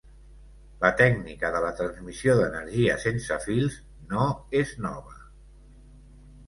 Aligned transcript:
La 0.83 0.89
tècnica 1.01 1.51
de 1.57 1.61
la 1.65 1.69
transmissió 1.81 2.35
d'energia 2.41 2.97
sense 3.05 3.39
fils 3.47 3.79
no 4.17 4.27
és 4.65 4.75
nova. 4.89 5.17